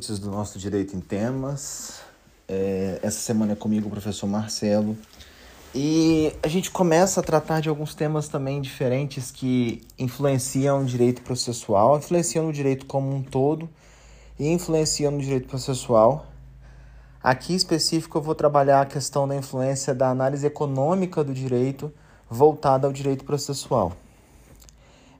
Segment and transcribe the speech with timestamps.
[0.00, 2.00] Ouvintes do nosso Direito em Temas.
[2.48, 4.96] É, essa semana é comigo o professor Marcelo.
[5.74, 11.20] E a gente começa a tratar de alguns temas também diferentes que influenciam o direito
[11.20, 13.68] processual, influenciam o direito como um todo
[14.38, 16.28] e influenciam no direito processual.
[17.22, 21.92] Aqui em específico eu vou trabalhar a questão da influência da análise econômica do direito
[22.26, 23.92] voltada ao direito processual.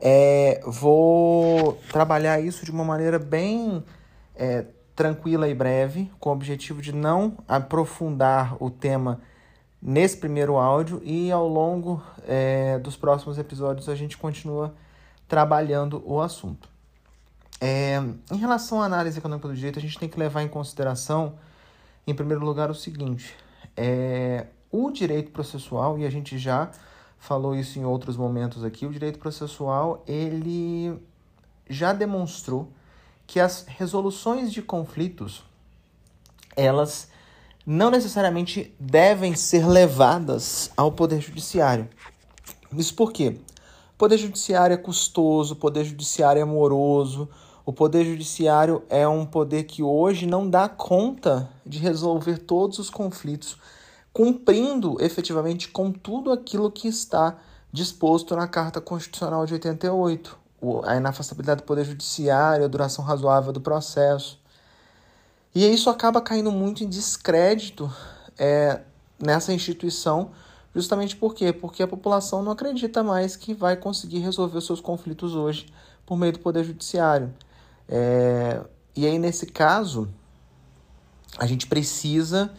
[0.00, 3.82] É, vou trabalhar isso de uma maneira bem
[4.38, 4.64] é,
[4.98, 9.20] tranquila e breve, com o objetivo de não aprofundar o tema
[9.80, 14.74] nesse primeiro áudio e ao longo é, dos próximos episódios a gente continua
[15.28, 16.68] trabalhando o assunto.
[17.60, 18.02] É,
[18.32, 21.34] em relação à análise econômica do direito, a gente tem que levar em consideração,
[22.04, 23.36] em primeiro lugar, o seguinte:
[23.76, 26.72] é, o direito processual, e a gente já
[27.20, 31.00] falou isso em outros momentos aqui, o direito processual ele
[31.70, 32.72] já demonstrou
[33.28, 35.44] que as resoluções de conflitos
[36.56, 37.08] elas
[37.64, 41.86] não necessariamente devem ser levadas ao poder judiciário.
[42.72, 43.38] Isso por quê?
[43.94, 47.28] O poder judiciário é custoso, o poder judiciário é moroso,
[47.66, 52.88] o poder judiciário é um poder que hoje não dá conta de resolver todos os
[52.88, 53.58] conflitos,
[54.10, 57.36] cumprindo efetivamente com tudo aquilo que está
[57.70, 60.47] disposto na Carta Constitucional de 88
[60.84, 64.38] a inafastabilidade do poder judiciário, a duração razoável do processo.
[65.54, 67.90] E isso acaba caindo muito em descrédito
[68.38, 68.80] é,
[69.18, 70.30] nessa instituição,
[70.74, 71.52] justamente por quê?
[71.52, 75.66] Porque a população não acredita mais que vai conseguir resolver os seus conflitos hoje
[76.06, 77.32] por meio do poder judiciário.
[77.88, 78.60] É,
[78.94, 80.08] e aí, nesse caso,
[81.38, 82.52] a gente precisa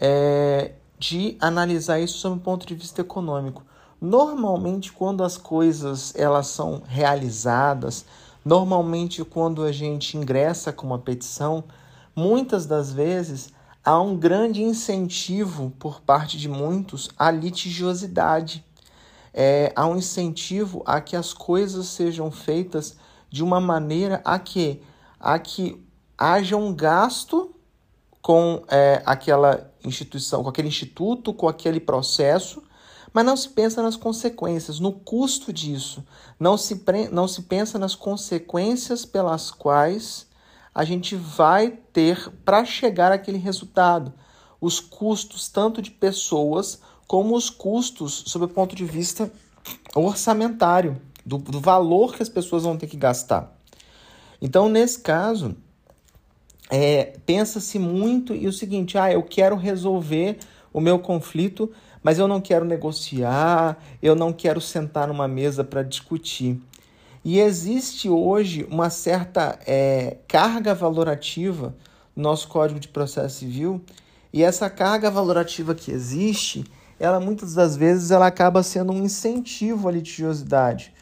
[0.00, 3.64] é, de analisar isso sob um ponto de vista econômico.
[4.02, 8.04] Normalmente, quando as coisas elas são realizadas,
[8.44, 11.62] normalmente quando a gente ingressa com uma petição,
[12.12, 13.52] muitas das vezes
[13.84, 18.64] há um grande incentivo por parte de muitos à litigiosidade.
[19.32, 22.96] É, há um incentivo a que as coisas sejam feitas
[23.30, 24.82] de uma maneira a que,
[25.20, 25.80] a que
[26.18, 27.54] haja um gasto
[28.20, 32.61] com é, aquela instituição, com aquele instituto, com aquele processo,
[33.12, 36.04] mas não se pensa nas consequências, no custo disso.
[36.40, 40.26] Não se, não se pensa nas consequências pelas quais
[40.74, 44.12] a gente vai ter para chegar àquele resultado.
[44.60, 49.30] Os custos tanto de pessoas como os custos sob o ponto de vista
[49.94, 53.56] orçamentário, do, do valor que as pessoas vão ter que gastar.
[54.40, 55.54] Então, nesse caso,
[56.70, 60.38] é, pensa-se muito e o seguinte: ah, eu quero resolver
[60.72, 61.70] o meu conflito
[62.02, 66.60] mas eu não quero negociar, eu não quero sentar numa mesa para discutir.
[67.24, 71.74] E existe hoje uma certa é, carga valorativa
[72.16, 73.80] no nosso Código de Processo Civil,
[74.32, 76.64] e essa carga valorativa que existe,
[76.98, 80.92] ela muitas das vezes ela acaba sendo um incentivo à litigiosidade.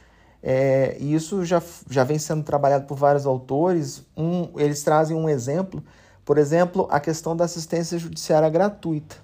[0.43, 4.03] É, e isso já, já vem sendo trabalhado por vários autores.
[4.17, 5.83] Um, eles trazem um exemplo,
[6.25, 9.17] por exemplo, a questão da assistência judiciária gratuita.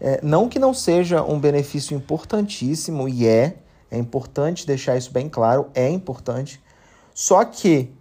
[0.00, 3.56] É, não que não seja um benefício importantíssimo, e é,
[3.90, 6.62] é importante deixar isso bem claro, é importante.
[7.14, 7.92] Só que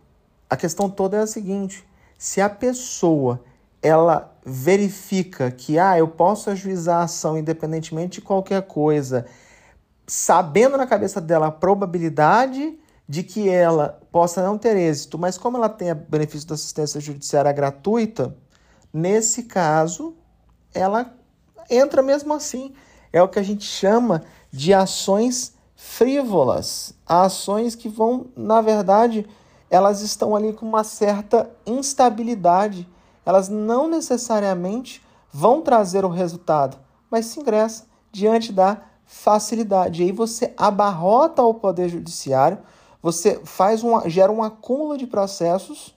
[0.50, 1.86] a questão toda é a seguinte:
[2.18, 3.42] se a pessoa
[3.82, 9.26] ela verifica que ah, eu posso ajuizar a ação independentemente de qualquer coisa,
[10.06, 12.78] sabendo na cabeça dela a probabilidade
[13.08, 17.52] de que ela possa não ter êxito, mas como ela tem benefício da assistência judiciária
[17.52, 18.36] gratuita,
[18.92, 20.16] nesse caso,
[20.74, 21.17] ela
[21.70, 22.74] entra mesmo assim.
[23.12, 29.28] É o que a gente chama de ações frívolas, ações que vão, na verdade,
[29.70, 32.88] elas estão ali com uma certa instabilidade.
[33.26, 36.78] Elas não necessariamente vão trazer o resultado,
[37.12, 40.02] mas se ingressa diante da facilidade.
[40.02, 42.58] E aí você abarrota o poder judiciário,
[43.02, 45.96] você faz um, gera um acúmulo de processos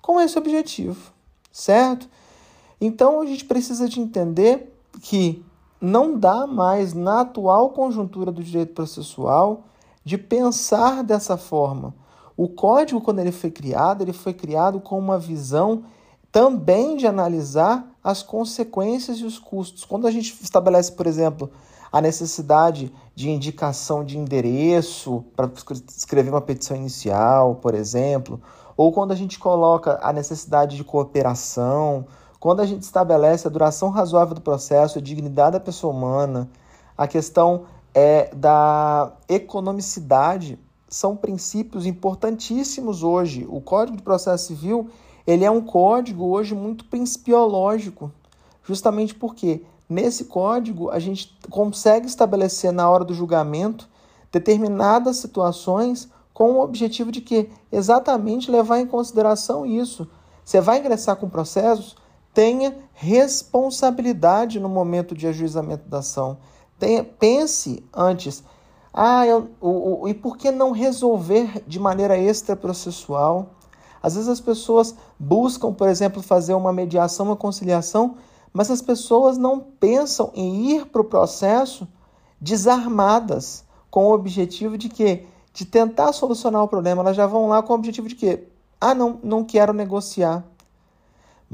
[0.00, 1.12] com esse objetivo,
[1.52, 2.08] certo?
[2.80, 4.73] Então a gente precisa de entender
[5.04, 5.44] que
[5.78, 9.64] não dá mais, na atual conjuntura do direito processual,
[10.02, 11.94] de pensar dessa forma.
[12.34, 15.82] O código, quando ele foi criado, ele foi criado com uma visão
[16.32, 19.84] também de analisar as consequências e os custos.
[19.84, 21.50] Quando a gente estabelece, por exemplo,
[21.92, 25.50] a necessidade de indicação de endereço para
[25.86, 28.40] escrever uma petição inicial, por exemplo,
[28.74, 32.06] ou quando a gente coloca a necessidade de cooperação,
[32.44, 36.46] quando a gente estabelece a duração razoável do processo, a dignidade da pessoa humana,
[36.94, 37.62] a questão
[37.94, 43.46] é da economicidade, são princípios importantíssimos hoje.
[43.48, 44.90] O Código de Processo Civil
[45.26, 48.12] ele é um código hoje muito principiológico,
[48.62, 53.88] justamente porque nesse código a gente consegue estabelecer na hora do julgamento
[54.30, 60.06] determinadas situações com o objetivo de que exatamente levar em consideração isso.
[60.44, 61.96] Você vai ingressar com processos,
[62.34, 66.38] tenha responsabilidade no momento de ajuizamento da ação.
[66.78, 68.42] Tenha, pense antes,
[68.92, 73.50] ah, eu, o, o, e por que não resolver de maneira extraprocessual?
[74.02, 78.16] Às vezes as pessoas buscam, por exemplo, fazer uma mediação, uma conciliação,
[78.52, 81.88] mas as pessoas não pensam em ir para o processo
[82.40, 87.62] desarmadas, com o objetivo de que de tentar solucionar o problema, elas já vão lá
[87.62, 88.48] com o objetivo de que
[88.80, 90.44] ah, não, não quero negociar.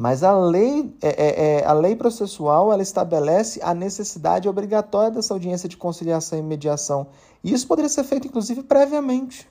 [0.01, 5.35] Mas a lei, é, é, é, a lei processual ela estabelece a necessidade obrigatória dessa
[5.35, 7.09] audiência de conciliação e mediação.
[7.45, 9.47] E isso poderia ser feito, inclusive, previamente.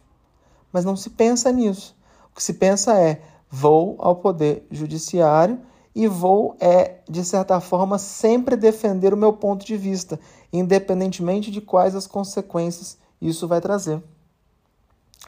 [0.73, 1.95] Mas não se pensa nisso.
[2.31, 5.59] O que se pensa é: vou ao Poder Judiciário
[5.93, 10.19] e vou, é, de certa forma, sempre defender o meu ponto de vista,
[10.51, 14.01] independentemente de quais as consequências isso vai trazer.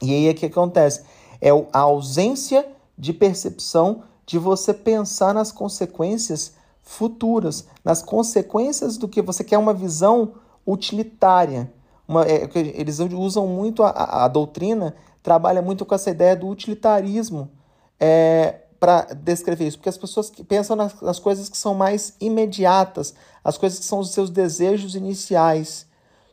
[0.01, 1.03] E aí o que acontece?
[1.39, 2.67] É a ausência
[2.97, 9.73] de percepção de você pensar nas consequências futuras, nas consequências do que você quer uma
[9.73, 10.35] visão
[10.65, 11.69] utilitária.
[12.07, 16.47] Uma, é, eles usam muito a, a, a, doutrina, trabalha muito com essa ideia do
[16.47, 17.51] utilitarismo
[17.99, 23.13] é, para descrever isso, porque as pessoas pensam nas, nas coisas que são mais imediatas,
[23.43, 25.85] as coisas que são os seus desejos iniciais.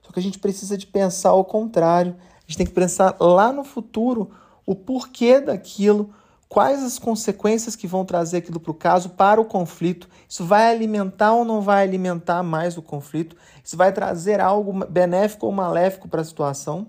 [0.07, 2.15] Só que a gente precisa de pensar ao contrário.
[2.15, 4.31] A gente tem que pensar lá no futuro
[4.65, 6.11] o porquê daquilo,
[6.49, 10.09] quais as consequências que vão trazer aquilo para o caso, para o conflito.
[10.29, 13.37] Isso vai alimentar ou não vai alimentar mais o conflito?
[13.63, 16.89] Isso vai trazer algo benéfico ou maléfico para a situação?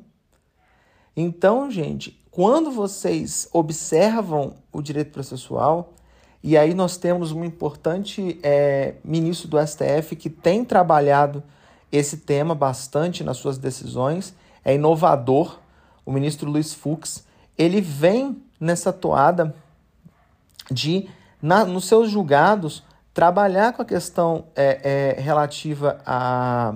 [1.16, 5.94] Então, gente, quando vocês observam o direito processual,
[6.42, 11.44] e aí nós temos um importante é, ministro do STF que tem trabalhado
[11.92, 14.34] esse tema bastante nas suas decisões,
[14.64, 15.60] é inovador,
[16.06, 17.26] o ministro Luiz Fux,
[17.58, 19.56] ele vem nessa toada
[20.70, 21.10] de,
[21.42, 22.84] na, nos seus julgados,
[23.14, 26.76] trabalhar com a questão é, é, relativa à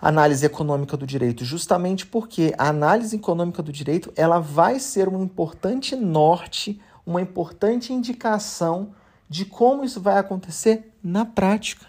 [0.00, 5.22] análise econômica do direito, justamente porque a análise econômica do direito ela vai ser um
[5.22, 8.94] importante norte, uma importante indicação
[9.28, 11.86] de como isso vai acontecer na prática.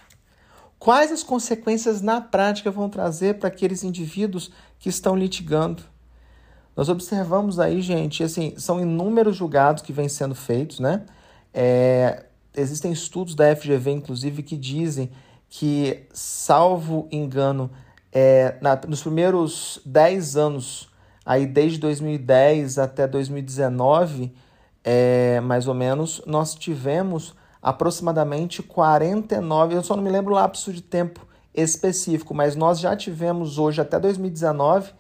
[0.77, 5.83] Quais as consequências na prática vão trazer para aqueles indivíduos que estão litigando?
[6.75, 11.06] Nós observamos aí, gente, assim, são inúmeros julgados que vêm sendo feitos, né?
[11.53, 12.25] É,
[12.56, 15.12] existem estudos da FGV, inclusive, que dizem
[15.50, 17.69] que, salvo engano,
[18.12, 20.89] é, na, nos primeiros 10 anos,
[21.25, 24.33] aí desde 2010 até 2019,
[24.83, 30.73] é, mais ou menos, nós tivemos aproximadamente 49, eu só não me lembro o lapso
[30.73, 34.94] de tempo específico, mas nós já tivemos hoje, até 2019,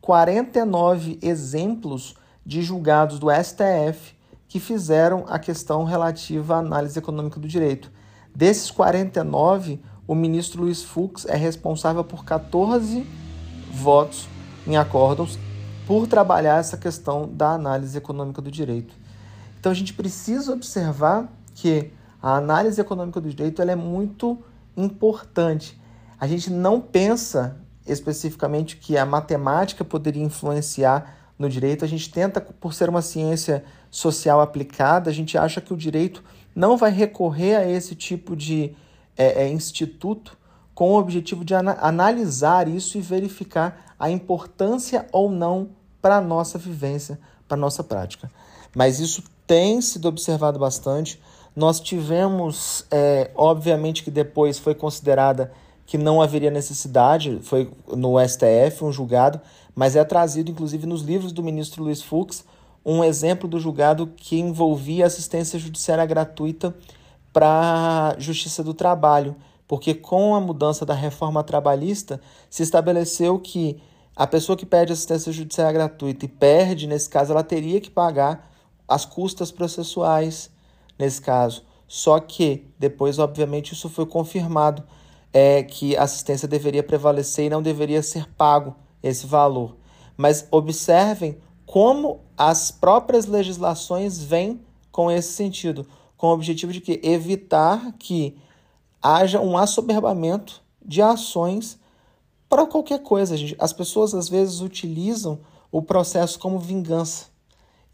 [0.00, 2.14] 49 exemplos
[2.44, 4.16] de julgados do STF
[4.48, 7.92] que fizeram a questão relativa à análise econômica do direito.
[8.34, 13.06] Desses 49, o ministro Luiz Fux é responsável por 14
[13.70, 14.26] votos
[14.66, 15.38] em acórdãos
[15.86, 18.94] por trabalhar essa questão da análise econômica do direito.
[19.58, 21.90] Então a gente precisa observar que
[22.22, 24.38] a análise econômica do direito ela é muito
[24.76, 25.80] importante.
[26.18, 27.56] A gente não pensa
[27.88, 31.84] especificamente que a matemática poderia influenciar no direito.
[31.84, 36.22] A gente tenta, por ser uma ciência social aplicada, a gente acha que o direito
[36.54, 38.74] não vai recorrer a esse tipo de
[39.16, 40.36] é, é, instituto
[40.74, 46.20] com o objetivo de ana analisar isso e verificar a importância ou não para a
[46.20, 48.30] nossa vivência, para a nossa prática.
[48.74, 51.20] Mas isso tem sido observado bastante.
[51.56, 55.52] Nós tivemos, é, obviamente, que depois foi considerada
[55.88, 59.40] que não haveria necessidade, foi no STF, um julgado,
[59.74, 62.44] mas é trazido, inclusive, nos livros do ministro Luiz Fux,
[62.84, 66.76] um exemplo do julgado que envolvia assistência judiciária gratuita
[67.32, 69.34] para a Justiça do Trabalho,
[69.66, 73.80] porque com a mudança da reforma trabalhista se estabeleceu que
[74.14, 78.52] a pessoa que pede assistência judiciária gratuita e perde, nesse caso, ela teria que pagar
[78.86, 80.50] as custas processuais
[80.98, 81.62] nesse caso.
[81.86, 84.84] Só que depois, obviamente, isso foi confirmado
[85.32, 89.76] é que a assistência deveria prevalecer e não deveria ser pago esse valor.
[90.16, 97.00] Mas observem como as próprias legislações vêm com esse sentido, com o objetivo de que
[97.02, 98.36] evitar que
[99.02, 101.78] haja um assoberbamento de ações
[102.48, 103.36] para qualquer coisa.
[103.58, 105.38] As pessoas às vezes utilizam
[105.70, 107.26] o processo como vingança.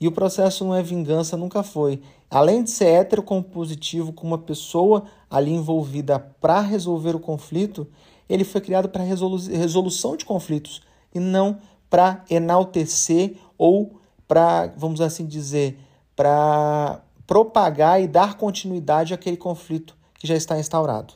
[0.00, 2.02] E o processo não é vingança, nunca foi.
[2.30, 7.86] Além de ser heterocompositivo com uma pessoa ali envolvida para resolver o conflito,
[8.28, 10.82] ele foi criado para resolu resolução de conflitos
[11.14, 11.58] e não
[11.88, 15.78] para enaltecer ou para, vamos assim dizer,
[16.16, 21.14] para propagar e dar continuidade àquele conflito que já está instaurado.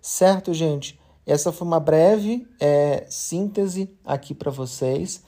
[0.00, 0.98] Certo, gente?
[1.26, 5.24] Essa foi uma breve é, síntese aqui para vocês.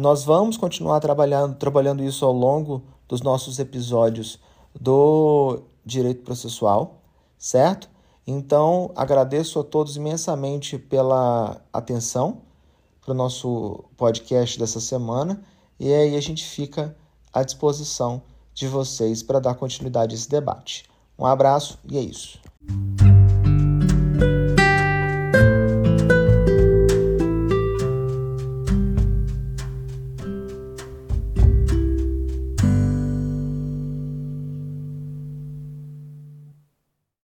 [0.00, 4.38] Nós vamos continuar trabalhando, trabalhando isso ao longo dos nossos episódios
[4.74, 7.02] do direito processual,
[7.36, 7.86] certo?
[8.26, 12.38] Então, agradeço a todos imensamente pela atenção
[13.02, 15.44] para o nosso podcast dessa semana
[15.78, 16.96] e aí a gente fica
[17.30, 18.22] à disposição
[18.54, 20.86] de vocês para dar continuidade a esse debate.
[21.18, 22.40] Um abraço e é isso.